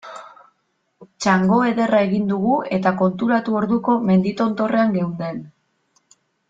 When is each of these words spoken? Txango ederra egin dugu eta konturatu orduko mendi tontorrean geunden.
Txango 1.23 1.59
ederra 1.73 2.01
egin 2.07 2.25
dugu 2.33 2.57
eta 2.79 2.95
konturatu 3.05 3.61
orduko 3.63 4.01
mendi 4.09 4.37
tontorrean 4.43 5.01
geunden. 5.01 5.43